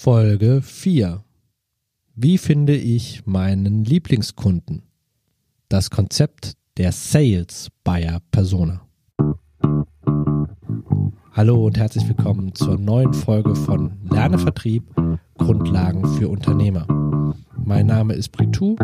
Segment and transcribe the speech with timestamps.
[0.00, 1.24] Folge 4.
[2.14, 4.84] Wie finde ich meinen Lieblingskunden?
[5.68, 8.86] Das Konzept der Sales Buyer Persona.
[11.32, 14.84] Hallo und herzlich willkommen zur neuen Folge von Lerne Vertrieb
[15.36, 16.86] Grundlagen für Unternehmer.
[17.68, 18.76] Mein Name ist Britou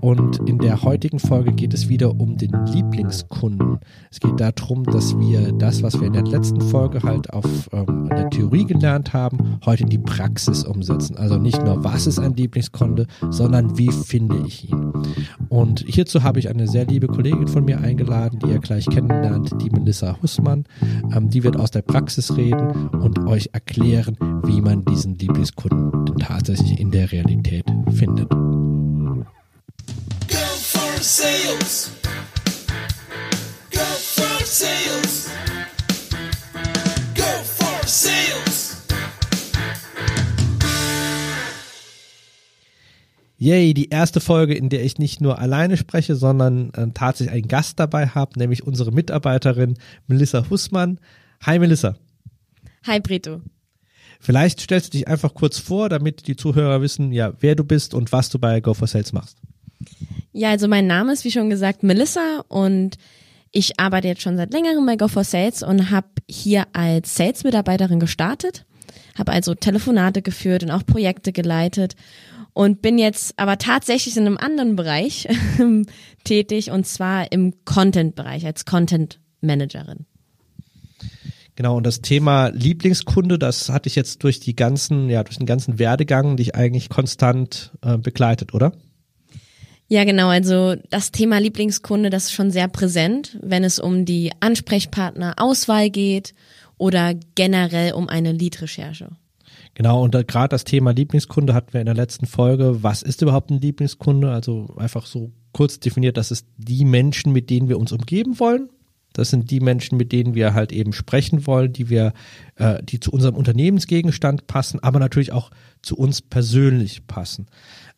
[0.00, 3.80] und in der heutigen Folge geht es wieder um den Lieblingskunden.
[4.12, 8.08] Es geht darum, dass wir das, was wir in der letzten Folge halt auf ähm,
[8.08, 11.16] der Theorie gelernt haben, heute in die Praxis umsetzen.
[11.16, 14.92] Also nicht nur, was ist ein Lieblingskunde, sondern wie finde ich ihn.
[15.48, 19.50] Und hierzu habe ich eine sehr liebe Kollegin von mir eingeladen, die ihr gleich kennenlernt,
[19.60, 20.64] die Melissa Hussmann.
[21.12, 26.78] Ähm, die wird aus der Praxis reden und euch erklären, wie man diesen Lieblingskunden tatsächlich
[26.78, 28.27] in der Realität findet.
[28.28, 28.36] Go
[30.60, 31.90] for sales.
[33.70, 35.30] Go for sales.
[37.14, 38.76] Go for sales.
[43.38, 47.48] Yay, die erste Folge, in der ich nicht nur alleine spreche, sondern äh, tatsächlich einen
[47.48, 50.98] Gast dabei habe, nämlich unsere Mitarbeiterin Melissa Hussmann.
[51.46, 51.96] Hi Melissa.
[52.86, 53.40] Hi Brito.
[54.18, 57.94] Vielleicht stellst du dich einfach kurz vor, damit die Zuhörer wissen, ja, wer du bist
[57.94, 59.38] und was du bei Go for Sales machst.
[60.32, 62.96] Ja, also mein Name ist wie schon gesagt Melissa und
[63.50, 68.00] ich arbeite jetzt schon seit längerem bei Go for Sales und habe hier als Sales-Mitarbeiterin
[68.00, 68.66] gestartet,
[69.16, 71.94] habe also Telefonate geführt und auch Projekte geleitet
[72.52, 75.28] und bin jetzt aber tatsächlich in einem anderen Bereich
[76.24, 80.06] tätig und zwar im Content-Bereich als Content-Managerin.
[81.58, 85.46] Genau, und das Thema Lieblingskunde, das hatte ich jetzt durch die ganzen, ja, durch den
[85.46, 88.74] ganzen Werdegang dich eigentlich konstant äh, begleitet, oder?
[89.88, 90.28] Ja, genau.
[90.28, 96.32] Also das Thema Lieblingskunde, das ist schon sehr präsent, wenn es um die Ansprechpartner-Auswahl geht
[96.76, 99.08] oder generell um eine Lead-Recherche.
[99.74, 102.84] Genau, und gerade das Thema Lieblingskunde hatten wir in der letzten Folge.
[102.84, 104.30] Was ist überhaupt ein Lieblingskunde?
[104.30, 108.68] Also einfach so kurz definiert, das ist die Menschen, mit denen wir uns umgeben wollen.
[109.18, 112.12] Das sind die Menschen, mit denen wir halt eben sprechen wollen, die wir,
[112.56, 115.50] äh, die zu unserem Unternehmensgegenstand passen, aber natürlich auch
[115.82, 117.46] zu uns persönlich passen.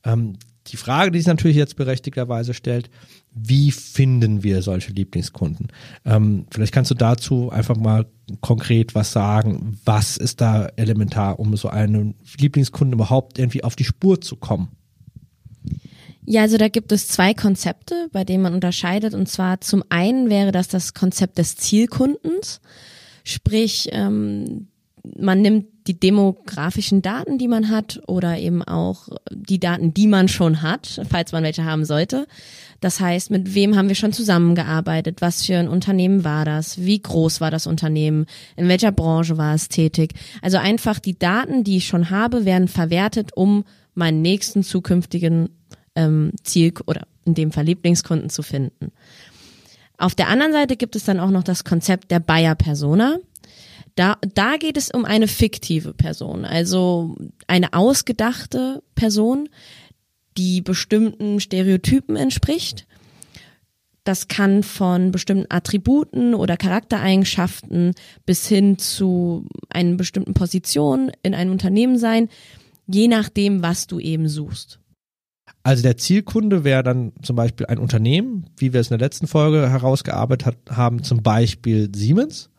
[0.04, 0.36] Ähm,
[0.68, 2.90] die Frage, die sich natürlich jetzt berechtigterweise stellt,
[3.32, 5.68] wie finden wir solche Lieblingskunden?
[6.04, 8.06] Ähm, vielleicht kannst du dazu einfach mal
[8.40, 9.78] konkret was sagen.
[9.84, 14.68] Was ist da elementar, um so einen Lieblingskunden überhaupt irgendwie auf die Spur zu kommen?
[16.26, 19.14] Ja, also da gibt es zwei Konzepte, bei denen man unterscheidet.
[19.14, 22.60] Und zwar zum einen wäre das das Konzept des Zielkundens.
[23.24, 24.68] Sprich, ähm,
[25.18, 30.28] man nimmt die demografischen Daten, die man hat, oder eben auch die Daten, die man
[30.28, 32.26] schon hat, falls man welche haben sollte.
[32.80, 35.20] Das heißt, mit wem haben wir schon zusammengearbeitet?
[35.20, 36.80] Was für ein Unternehmen war das?
[36.80, 38.26] Wie groß war das Unternehmen?
[38.56, 40.12] In welcher Branche war es tätig?
[40.42, 43.64] Also einfach die Daten, die ich schon habe, werden verwertet, um
[43.94, 45.48] meinen nächsten zukünftigen
[45.94, 48.92] ähm, Ziel oder in dem Fall Lieblingskunden zu finden.
[49.98, 53.18] Auf der anderen Seite gibt es dann auch noch das Konzept der Buyer Persona.
[53.96, 59.48] Da, da geht es um eine fiktive Person, also eine ausgedachte Person,
[60.38, 62.86] die bestimmten Stereotypen entspricht.
[64.04, 71.52] Das kann von bestimmten Attributen oder Charaktereigenschaften bis hin zu einer bestimmten Position in einem
[71.52, 72.30] Unternehmen sein,
[72.86, 74.79] je nachdem, was du eben suchst.
[75.62, 79.26] Also der Zielkunde wäre dann zum Beispiel ein Unternehmen, wie wir es in der letzten
[79.26, 82.50] Folge herausgearbeitet haben, zum Beispiel Siemens.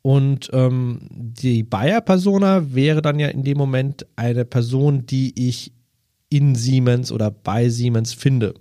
[0.00, 5.72] Und ähm, die Buyer-Persona wäre dann ja in dem Moment eine Person, die ich
[6.30, 8.54] in Siemens oder bei Siemens finde.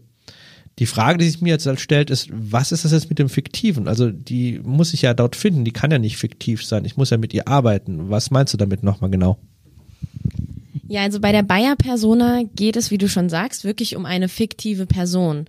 [0.79, 3.29] Die Frage, die sich mir jetzt halt stellt, ist, was ist das jetzt mit dem
[3.29, 3.87] Fiktiven?
[3.87, 6.85] Also die muss ich ja dort finden, die kann ja nicht fiktiv sein.
[6.85, 8.09] Ich muss ja mit ihr arbeiten.
[8.09, 9.39] Was meinst du damit nochmal genau?
[10.87, 14.85] Ja, also bei der Bayer-Persona geht es, wie du schon sagst, wirklich um eine fiktive
[14.85, 15.45] Person.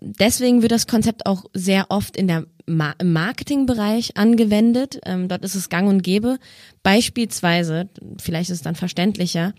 [0.00, 5.00] Deswegen wird das Konzept auch sehr oft in der Ma im Marketingbereich angewendet.
[5.04, 6.38] Ähm, dort ist es gang und gäbe.
[6.82, 7.88] Beispielsweise,
[8.18, 9.52] vielleicht ist es dann verständlicher,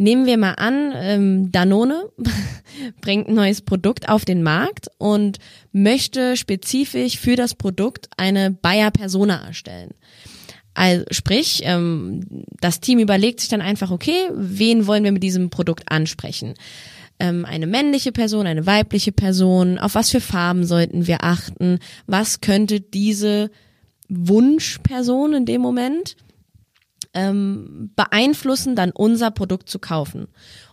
[0.00, 2.08] Nehmen wir mal an, ähm, Danone
[3.02, 5.38] bringt ein neues Produkt auf den Markt und
[5.72, 9.90] möchte spezifisch für das Produkt eine Bayer Persona erstellen.
[10.74, 12.22] Also sprich, ähm,
[12.60, 16.54] das Team überlegt sich dann einfach, okay, wen wollen wir mit diesem Produkt ansprechen?
[17.18, 21.78] Ähm, eine männliche Person, eine weibliche Person, auf was für Farben sollten wir achten?
[22.06, 23.50] Was könnte diese
[24.08, 26.16] Wunschperson in dem Moment
[27.12, 30.28] ähm, beeinflussen, dann unser Produkt zu kaufen?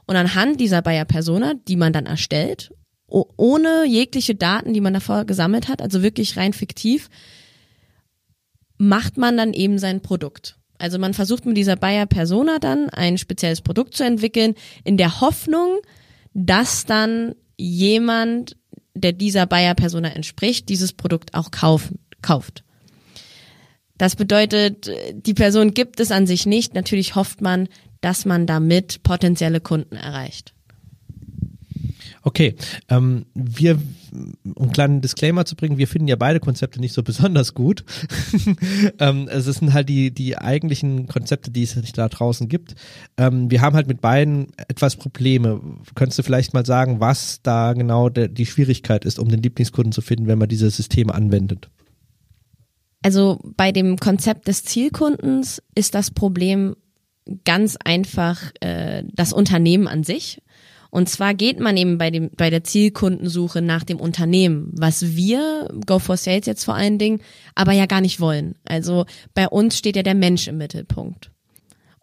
[0.05, 2.71] Und anhand dieser Bayer Persona, die man dann erstellt,
[3.07, 7.09] ohne jegliche Daten, die man davor gesammelt hat, also wirklich rein fiktiv,
[8.77, 10.57] macht man dann eben sein Produkt.
[10.77, 14.53] Also man versucht mit dieser Buyer Persona dann ein spezielles Produkt zu entwickeln,
[14.83, 15.79] in der Hoffnung,
[16.33, 18.55] dass dann jemand,
[18.93, 22.63] der dieser Buyer Persona entspricht, dieses Produkt auch kaufen, kauft.
[23.97, 26.75] Das bedeutet, die Person gibt es an sich nicht.
[26.75, 27.67] Natürlich hofft man,
[28.01, 30.53] dass man damit potenzielle Kunden erreicht.
[32.27, 32.55] Okay,
[32.89, 33.79] ähm, wir,
[34.43, 37.85] um einen kleinen Disclaimer zu bringen, wir finden ja beide Konzepte nicht so besonders gut.
[38.99, 42.75] ähm, es sind halt die, die eigentlichen Konzepte, die es da draußen gibt.
[43.15, 45.61] Ähm, wir haben halt mit beiden etwas Probleme.
[45.95, 49.93] Könntest du vielleicht mal sagen, was da genau de, die Schwierigkeit ist, um den Lieblingskunden
[49.93, 51.69] zu finden, wenn man diese Systeme anwendet?
[53.03, 56.75] Also bei dem Konzept des Zielkundens ist das Problem
[57.45, 60.41] ganz einfach äh, das Unternehmen an sich.
[60.89, 65.69] Und zwar geht man eben bei, dem, bei der Zielkundensuche nach dem Unternehmen, was wir,
[65.85, 67.21] Go for Sales jetzt vor allen Dingen,
[67.55, 68.55] aber ja gar nicht wollen.
[68.65, 71.31] Also bei uns steht ja der Mensch im Mittelpunkt.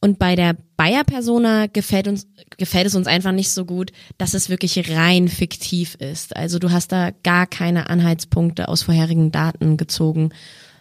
[0.04, 2.26] Und bei der Bayer-Persona gefällt uns,
[2.58, 6.36] gefällt es uns einfach nicht so gut, dass es wirklich rein fiktiv ist.
[6.36, 10.28] Also du hast da gar keine Anhaltspunkte aus vorherigen Daten gezogen.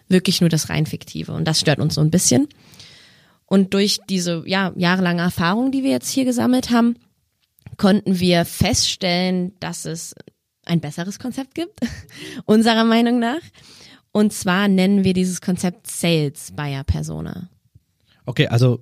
[0.09, 1.31] Wirklich nur das rein fiktive.
[1.31, 2.49] Und das stört uns so ein bisschen.
[3.45, 6.95] Und durch diese, ja, jahrelange Erfahrung, die wir jetzt hier gesammelt haben,
[7.77, 10.15] konnten wir feststellen, dass es
[10.65, 11.79] ein besseres Konzept gibt,
[12.45, 13.41] unserer Meinung nach.
[14.11, 17.49] Und zwar nennen wir dieses Konzept Sales Buyer Persona.
[18.25, 18.79] Okay, also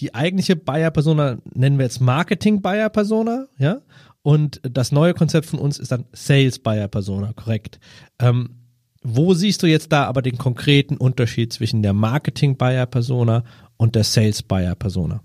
[0.00, 3.82] die eigentliche Buyer Persona nennen wir jetzt Marketing Buyer Persona, ja?
[4.22, 7.78] Und das neue Konzept von uns ist dann Sales Buyer Persona, korrekt.
[8.18, 8.56] Ähm,
[9.02, 13.44] wo siehst du jetzt da aber den konkreten Unterschied zwischen der Marketing Buyer Persona
[13.76, 15.22] und der Sales Buyer Persona?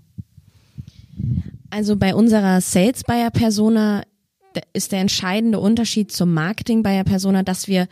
[1.70, 4.02] Also bei unserer Sales Buyer Persona
[4.72, 7.86] ist der entscheidende Unterschied zum Marketing Buyer Persona, dass wir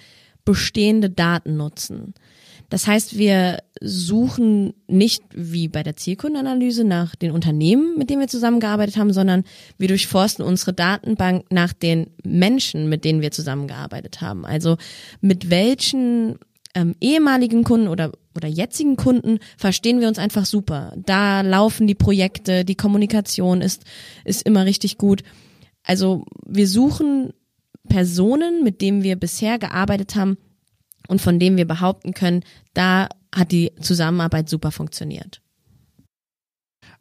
[0.45, 2.15] bestehende Daten nutzen.
[2.71, 8.29] Das heißt, wir suchen nicht wie bei der Zielkundenanalyse nach den Unternehmen, mit denen wir
[8.29, 9.45] zusammengearbeitet haben, sondern
[9.79, 14.45] wir durchforsten unsere Datenbank nach den Menschen, mit denen wir zusammengearbeitet haben.
[14.45, 14.77] Also
[15.23, 16.39] mit welchen
[16.79, 20.93] ähm, ehemaligen Kunden oder oder jetzigen Kunden verstehen wir uns einfach super.
[20.97, 23.85] Da laufen die Projekte, die Kommunikation ist,
[24.25, 25.25] ist immer richtig gut.
[25.83, 27.33] Also wir suchen
[27.89, 30.39] Personen, mit denen wir bisher gearbeitet haben
[31.09, 32.45] und von denen wir behaupten können,
[32.75, 35.43] da hat die Zusammenarbeit super funktioniert.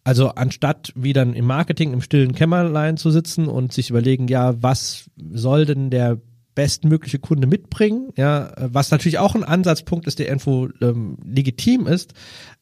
[0.04, 4.56] Also anstatt wie dann im Marketing im stillen Kämmerlein zu sitzen und sich überlegen, ja,
[4.64, 6.20] was soll denn der
[6.58, 12.16] bestmögliche Kunde mitbringen, ja, was natürlich auch ein Ansatzpunkt ist, der irgendwo ähm, legitim ist,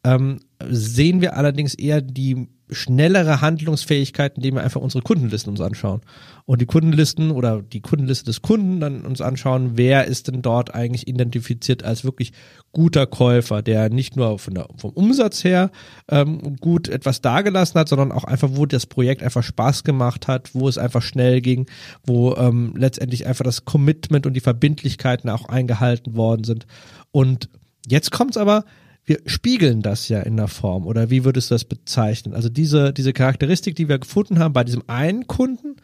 [0.03, 6.01] ähm, sehen wir allerdings eher die schnellere Handlungsfähigkeit, indem wir einfach unsere Kundenlisten uns anschauen.
[6.45, 10.73] Und die Kundenlisten oder die Kundenliste des Kunden dann uns anschauen, wer ist denn dort
[10.73, 12.33] eigentlich identifiziert als wirklich
[12.71, 15.71] guter Käufer, der nicht nur von der, vom Umsatz her
[16.09, 20.53] ähm, gut etwas dagelassen hat, sondern auch einfach, wo das Projekt einfach Spaß gemacht hat,
[20.53, 21.68] wo es einfach schnell ging,
[22.06, 26.65] wo ähm, letztendlich einfach das Commitment und die Verbindlichkeiten auch eingehalten worden sind.
[27.11, 27.50] Und
[27.88, 28.65] jetzt kommt's aber,
[29.06, 30.88] wir spiegeln das ja in der Form.
[30.88, 32.34] Oder wie würdest du das bezeichnen?
[32.34, 35.75] Also diese, diese Charakteristik, die wir gefunden haben bei diesem einen Kunden,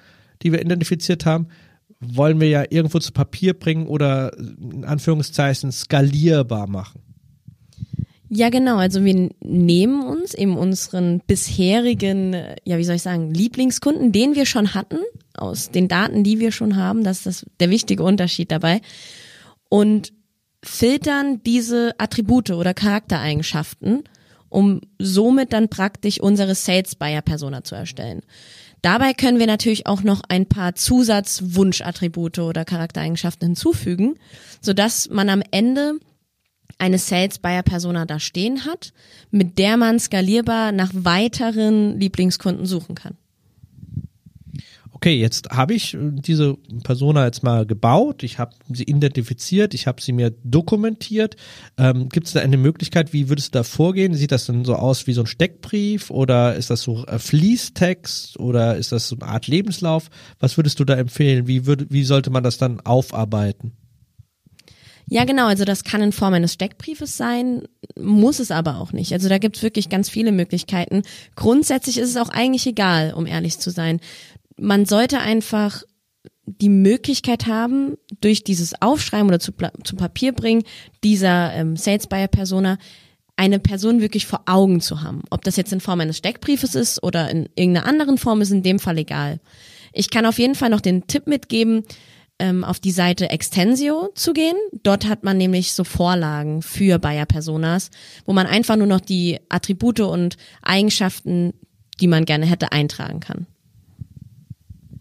[0.42, 1.48] die wir identifiziert haben,
[2.00, 7.02] wollen wir ja irgendwo zu Papier bringen oder in Anführungszeichen skalierbar machen.
[8.34, 8.78] Ja, genau.
[8.78, 12.34] Also wir nehmen uns eben unseren bisherigen,
[12.64, 15.00] ja, wie soll ich sagen, Lieblingskunden, den wir schon hatten,
[15.36, 18.82] aus den Daten, die wir schon haben, das ist das, der wichtige Unterschied dabei.
[19.70, 20.13] Und
[20.63, 24.03] filtern diese Attribute oder Charaktereigenschaften,
[24.50, 28.22] um somit dann praktisch unsere Sales Buyer Persona zu erstellen.
[28.82, 34.15] Dabei können wir natürlich auch noch ein paar Zusatzwunschattribute oder Charaktereigenschaften hinzufügen,
[34.60, 36.00] sodass man am Ende
[36.80, 38.91] eine Sales Buyer Persona da stehen hat,
[39.30, 43.18] mit der man skalierbar nach weiteren Lieblingskunden suchen kann
[45.01, 49.88] okay, jetzt habe ich äh, diese Persona jetzt mal gebaut, ich habe sie identifiziert, ich
[49.88, 51.38] habe sie mir dokumentiert.
[51.77, 54.13] Ähm, Gibt es da eine Möglichkeit, wie würdest du da vorgehen?
[54.13, 58.39] Sieht das dann so aus wie so ein Steckbrief oder ist das so äh, Fließtext
[58.39, 60.10] oder ist das so eine Art Lebenslauf?
[60.39, 61.48] Was würdest du da empfehlen?
[61.48, 63.72] Wie, würd, wie sollte man das dann aufarbeiten?
[65.08, 65.48] Ja, genau.
[65.48, 67.63] Also das kann in Form eines Steckbriefes sein,
[68.00, 69.12] muss es aber auch nicht.
[69.13, 71.01] Also da gibt es wirklich ganz viele Möglichkeiten.
[71.36, 74.00] Grundsätzlich ist es auch eigentlich egal, um ehrlich zu sein
[74.62, 75.84] man sollte einfach
[76.46, 79.51] die Möglichkeit haben, durch dieses Aufschreiben oder zu,
[79.84, 80.63] zu Papier bringen
[81.03, 82.77] dieser ähm, Sales Buyer Persona
[83.36, 85.24] eine Person wirklich vor Augen zu haben.
[85.32, 88.62] Ob das jetzt in Form eines Steckbriefes ist oder in irgendeiner anderen Form, ist in
[88.62, 89.39] dem Fall egal.
[89.94, 91.84] Ich kann auf jeden Fall noch den Tipp mitgeben,
[92.38, 94.56] ähm, auf die Seite Extensio zu gehen.
[94.84, 97.89] Dort hat man nämlich so Vorlagen für Bayer Personas,
[98.25, 101.53] wo man einfach nur noch die Attribute und Eigenschaften,
[102.00, 103.48] die man gerne hätte, eintragen kann.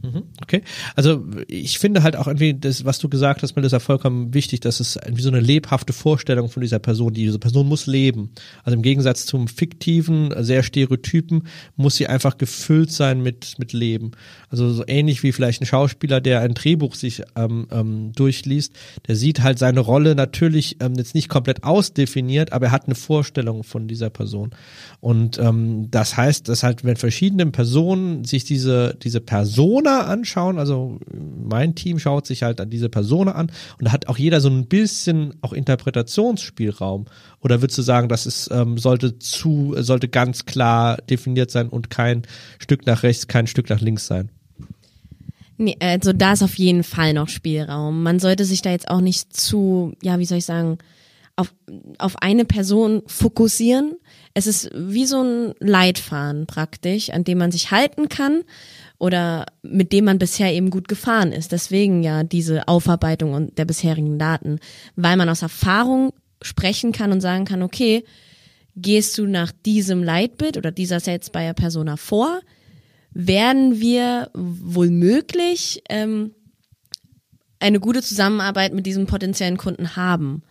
[0.02, 0.29] Mm-hmm.
[0.42, 0.62] Okay.
[0.96, 4.80] Also ich finde halt auch irgendwie das, was du gesagt hast, Melissa, vollkommen wichtig, dass
[4.80, 8.30] es irgendwie so eine lebhafte Vorstellung von dieser Person, diese Person muss leben.
[8.64, 11.44] Also im Gegensatz zum fiktiven, sehr stereotypen,
[11.76, 14.12] muss sie einfach gefüllt sein mit, mit Leben.
[14.48, 18.74] Also so ähnlich wie vielleicht ein Schauspieler, der ein Drehbuch sich ähm, ähm, durchliest,
[19.06, 22.94] der sieht halt seine Rolle natürlich ähm, jetzt nicht komplett ausdefiniert, aber er hat eine
[22.94, 24.50] Vorstellung von dieser Person.
[25.00, 30.58] Und ähm, das heißt, dass halt, wenn verschiedene Personen sich diese, diese Persona Persona anschauen.
[30.58, 34.40] Also mein Team schaut sich halt an diese Persona an und da hat auch jeder
[34.40, 37.06] so ein bisschen auch Interpretationsspielraum.
[37.40, 41.90] Oder würdest du sagen, das ist, ähm, sollte zu, sollte ganz klar definiert sein und
[41.90, 42.22] kein
[42.58, 44.30] Stück nach rechts, kein Stück nach links sein?
[45.56, 48.02] Nee, also da ist auf jeden Fall noch Spielraum.
[48.02, 50.78] Man sollte sich da jetzt auch nicht zu, ja, wie soll ich sagen,
[51.36, 51.52] auf,
[51.98, 53.96] auf eine Person fokussieren.
[54.32, 58.42] Es ist wie so ein Leitfaden praktisch, an dem man sich halten kann
[59.00, 61.52] oder mit dem man bisher eben gut gefahren ist.
[61.52, 64.60] Deswegen ja diese Aufarbeitung der bisherigen Daten,
[64.94, 68.04] weil man aus Erfahrung sprechen kann und sagen kann, okay,
[68.76, 72.40] gehst du nach diesem Leitbild oder dieser Sales Buyer Persona vor,
[73.12, 76.32] werden wir wohl möglich ähm,
[77.58, 80.42] eine gute Zusammenarbeit mit diesem potenziellen Kunden haben.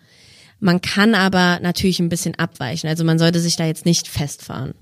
[0.60, 2.90] Man kann aber natürlich ein bisschen abweichen.
[2.90, 4.74] Also man sollte sich da jetzt nicht festfahren.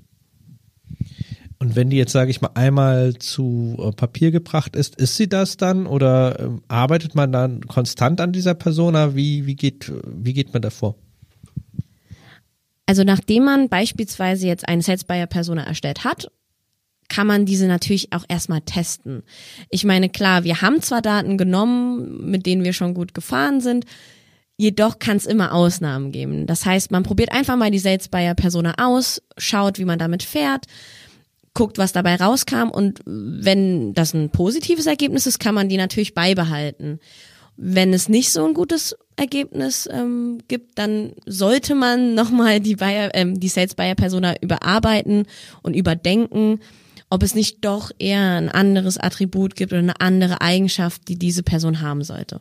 [1.59, 5.27] Und wenn die jetzt, sage ich mal, einmal zu äh, Papier gebracht ist, ist sie
[5.27, 9.15] das dann oder äh, arbeitet man dann konstant an dieser Persona?
[9.15, 10.95] Wie, wie, geht, wie geht man davor?
[12.85, 16.31] Also nachdem man beispielsweise jetzt eine Sales Buyer Persona erstellt hat,
[17.09, 19.23] kann man diese natürlich auch erstmal testen.
[19.69, 23.85] Ich meine, klar, wir haben zwar Daten genommen, mit denen wir schon gut gefahren sind,
[24.57, 26.45] jedoch kann es immer Ausnahmen geben.
[26.47, 30.21] Das heißt, man probiert einfach mal die Sales Buyer Persona aus, schaut, wie man damit
[30.21, 30.65] fährt
[31.57, 36.13] guckt, was dabei rauskam und wenn das ein positives Ergebnis ist, kann man die natürlich
[36.13, 36.99] beibehalten.
[37.55, 43.09] Wenn es nicht so ein gutes Ergebnis ähm, gibt, dann sollte man nochmal die, Buyer,
[43.15, 45.25] ähm, die Sales Buyer Persona überarbeiten
[45.63, 46.59] und überdenken,
[47.09, 51.41] ob es nicht doch eher ein anderes Attribut gibt oder eine andere Eigenschaft, die diese
[51.41, 52.39] Person haben sollte.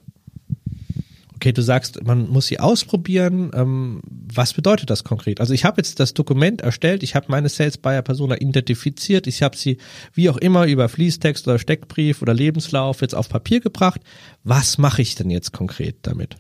[1.37, 3.51] Okay, du sagst, man muss sie ausprobieren.
[3.55, 5.39] Ähm, was bedeutet das konkret?
[5.39, 9.43] Also ich habe jetzt das Dokument erstellt, ich habe meine Sales Buyer Persona identifiziert, ich
[9.43, 9.77] habe sie
[10.15, 14.01] wie auch immer über Fließtext oder Steckbrief oder Lebenslauf jetzt auf Papier gebracht.
[14.45, 16.37] Was mache ich denn jetzt konkret damit?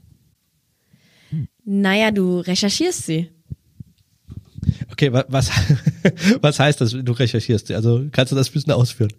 [1.65, 3.29] Naja, du recherchierst sie.
[4.91, 5.51] Okay, was,
[6.41, 7.75] was heißt das, du recherchierst sie?
[7.75, 9.13] Also kannst du das ein bisschen ausführen?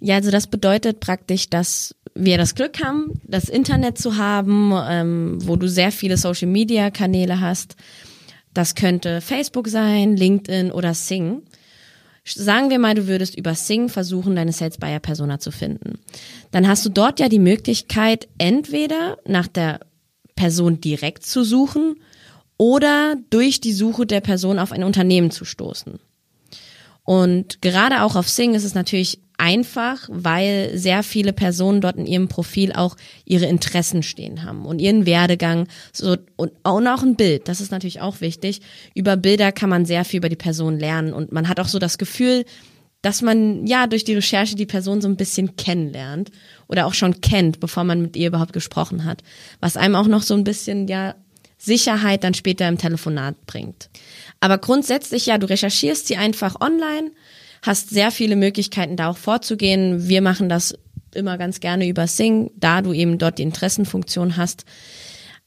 [0.00, 5.38] Ja, also das bedeutet praktisch, dass wir das Glück haben, das Internet zu haben, ähm,
[5.46, 7.76] wo du sehr viele Social-Media-Kanäle hast.
[8.54, 11.42] Das könnte Facebook sein, LinkedIn oder Sing.
[12.24, 15.98] Sagen wir mal, du würdest über Sing versuchen, deine Sales Buyer Persona zu finden.
[16.50, 19.80] Dann hast du dort ja die Möglichkeit, entweder nach der
[20.36, 21.96] Person direkt zu suchen
[22.58, 25.98] oder durch die Suche der Person auf ein Unternehmen zu stoßen.
[27.04, 32.06] Und gerade auch auf Sing ist es natürlich einfach, weil sehr viele Personen dort in
[32.06, 37.16] ihrem Profil auch ihre Interessen stehen haben und ihren Werdegang so und auch noch ein
[37.16, 37.48] Bild.
[37.48, 38.60] Das ist natürlich auch wichtig.
[38.94, 41.80] Über Bilder kann man sehr viel über die Person lernen und man hat auch so
[41.80, 42.44] das Gefühl,
[43.02, 46.30] dass man ja durch die Recherche die Person so ein bisschen kennenlernt
[46.68, 49.24] oder auch schon kennt, bevor man mit ihr überhaupt gesprochen hat,
[49.58, 51.16] was einem auch noch so ein bisschen ja
[51.58, 53.90] Sicherheit dann später im Telefonat bringt.
[54.38, 57.10] Aber grundsätzlich ja, du recherchierst sie einfach online
[57.62, 60.08] hast sehr viele Möglichkeiten, da auch vorzugehen.
[60.08, 60.74] Wir machen das
[61.14, 64.64] immer ganz gerne über Sing, da du eben dort die Interessenfunktion hast.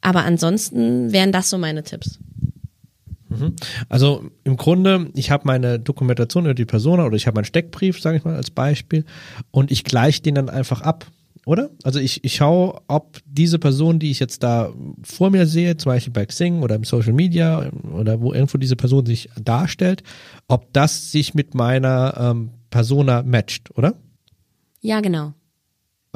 [0.01, 2.19] Aber ansonsten wären das so meine Tipps.
[3.29, 3.55] Mhm.
[3.89, 7.99] Also im Grunde, ich habe meine Dokumentation über die Person oder ich habe meinen Steckbrief,
[7.99, 9.05] sage ich mal als Beispiel,
[9.51, 11.07] und ich gleiche den dann einfach ab
[11.45, 11.69] oder?
[11.83, 14.73] Also ich, ich schaue, ob diese Person, die ich jetzt da
[15.03, 18.75] vor mir sehe, zum Beispiel bei Xing oder im Social Media oder wo irgendwo diese
[18.75, 20.03] Person sich darstellt,
[20.47, 23.93] ob das sich mit meiner ähm, Persona matcht, oder?
[24.81, 25.33] Ja, genau.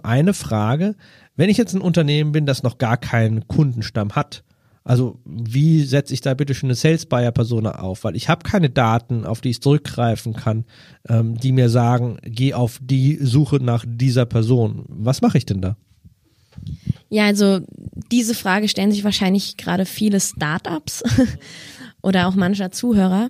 [0.01, 0.95] Eine Frage,
[1.35, 4.43] wenn ich jetzt ein Unternehmen bin, das noch gar keinen Kundenstamm hat,
[4.83, 8.03] also wie setze ich da bitte schon eine Sales Buyer Persona auf?
[8.03, 10.65] Weil ich habe keine Daten, auf die ich zurückgreifen kann,
[11.07, 14.85] ähm, die mir sagen, geh auf die Suche nach dieser Person.
[14.87, 15.75] Was mache ich denn da?
[17.09, 17.59] Ja, also
[18.11, 21.03] diese Frage stellen sich wahrscheinlich gerade viele Startups
[22.01, 23.29] oder auch mancher Zuhörer.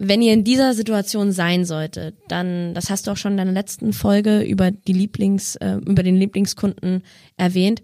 [0.00, 3.52] wenn ihr in dieser Situation sein solltet, dann, das hast du auch schon in deiner
[3.52, 7.02] letzten Folge über die Lieblings, äh, über den Lieblingskunden
[7.36, 7.82] erwähnt,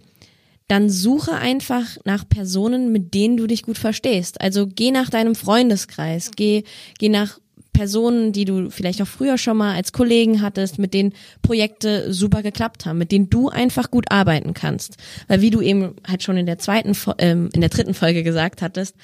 [0.69, 4.41] dann suche einfach nach Personen, mit denen du dich gut verstehst.
[4.41, 6.65] Also geh nach deinem Freundeskreis, geh,
[6.99, 7.39] geh nach
[7.75, 12.43] Personen, die du vielleicht auch früher schon mal als Kollegen hattest, mit denen Projekte super
[12.43, 14.97] geklappt haben, mit denen du einfach gut arbeiten kannst.
[15.29, 18.63] Weil wie du eben halt schon in der zweiten, ähm, in der dritten Folge gesagt
[18.63, 18.95] hattest,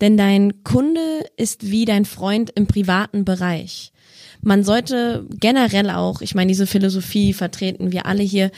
[0.00, 1.00] denn dein Kunde
[1.36, 3.92] ist wie dein Freund im privaten Bereich.
[4.42, 8.50] Man sollte generell auch, ich meine, diese Philosophie vertreten wir alle hier,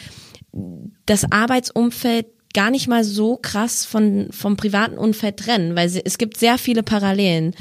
[1.06, 6.36] das Arbeitsumfeld gar nicht mal so krass von, vom privaten Umfeld trennen, weil es gibt
[6.36, 7.54] sehr viele Parallelen.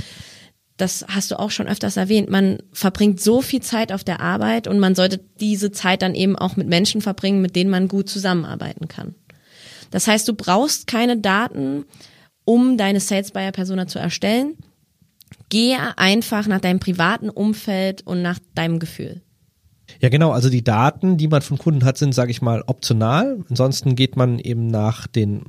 [0.78, 2.30] Das hast du auch schon öfters erwähnt.
[2.30, 6.36] Man verbringt so viel Zeit auf der Arbeit und man sollte diese Zeit dann eben
[6.36, 9.16] auch mit Menschen verbringen, mit denen man gut zusammenarbeiten kann.
[9.92, 11.86] Das heißt, du brauchst keine Daten,
[12.46, 14.56] um deine Sales Buyer Persona zu erstellen.
[15.50, 19.22] Gehe einfach nach deinem privaten Umfeld und nach deinem Gefühl.
[20.02, 20.32] Ja, genau.
[20.32, 23.40] Also die Daten, die man von Kunden hat, sind, sage ich mal, optional.
[23.50, 25.44] Ansonsten geht man eben nach den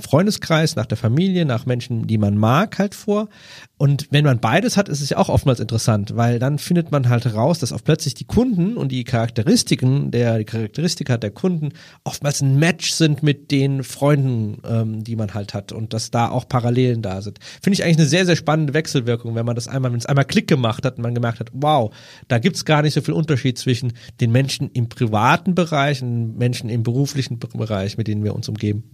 [0.00, 3.28] Freundeskreis, nach der Familie, nach Menschen, die man mag, halt vor.
[3.76, 7.08] Und wenn man beides hat, ist es ja auch oftmals interessant, weil dann findet man
[7.08, 11.70] halt raus, dass auch plötzlich die Kunden und die Charakteristiken der die Charakteristika der Kunden
[12.04, 16.28] oftmals ein Match sind mit den Freunden, ähm, die man halt hat und dass da
[16.28, 17.38] auch Parallelen da sind.
[17.62, 20.24] Finde ich eigentlich eine sehr, sehr spannende Wechselwirkung, wenn man das einmal, wenn es einmal
[20.24, 21.94] Klick gemacht hat und man gemerkt hat, wow,
[22.28, 23.89] da gibt's gar nicht so viel Unterschied zwischen
[24.20, 28.84] den Menschen im privaten Bereich und Menschen im beruflichen Bereich, mit denen wir uns umgeben.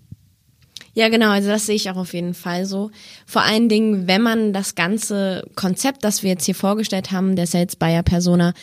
[0.95, 2.91] Ja, genau, also das sehe ich auch auf jeden Fall so.
[3.27, 7.47] Vor allen Dingen, wenn man das ganze Konzept, das wir jetzt hier vorgestellt haben, der
[7.47, 8.55] Sales Buyer Persona,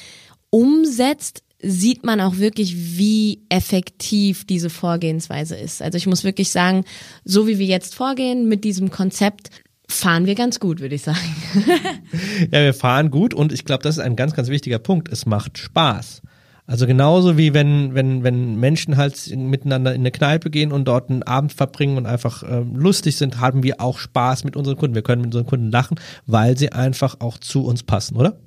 [0.49, 5.81] umsetzt, sieht man auch wirklich, wie effektiv diese Vorgehensweise ist.
[5.81, 6.83] Also ich muss wirklich sagen,
[7.23, 9.49] so wie wir jetzt vorgehen mit diesem Konzept,
[9.87, 11.35] fahren wir ganz gut, würde ich sagen.
[12.51, 15.09] ja, wir fahren gut und ich glaube, das ist ein ganz, ganz wichtiger Punkt.
[15.11, 16.21] Es macht Spaß.
[16.65, 21.09] Also genauso wie wenn, wenn, wenn Menschen halt miteinander in eine Kneipe gehen und dort
[21.09, 24.95] einen Abend verbringen und einfach äh, lustig sind, haben wir auch Spaß mit unseren Kunden.
[24.95, 28.39] Wir können mit unseren Kunden lachen, weil sie einfach auch zu uns passen, oder?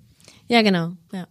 [0.49, 0.93] Ja, genau.
[1.12, 1.26] Ja.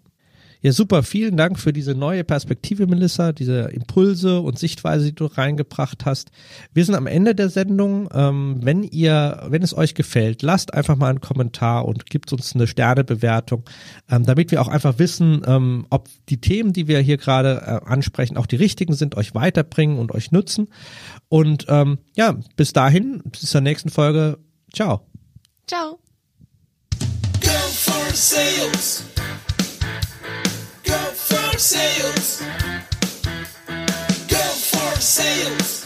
[0.66, 1.04] Ja, super.
[1.04, 6.32] Vielen Dank für diese neue Perspektive, Melissa, diese Impulse und Sichtweise, die du reingebracht hast.
[6.74, 8.10] Wir sind am Ende der Sendung.
[8.12, 12.56] Ähm, wenn ihr, wenn es euch gefällt, lasst einfach mal einen Kommentar und gebt uns
[12.56, 13.64] eine Sternebewertung,
[14.10, 17.88] ähm, damit wir auch einfach wissen, ähm, ob die Themen, die wir hier gerade äh,
[17.88, 20.70] ansprechen, auch die richtigen sind, euch weiterbringen und euch nutzen.
[21.30, 21.68] Und
[22.16, 24.40] ja, bis dahin, bis zur nächsten Folge.
[24.74, 25.02] Ciao.
[25.68, 26.00] Ciao.
[31.26, 32.42] for sales.
[34.28, 35.85] Go for sales.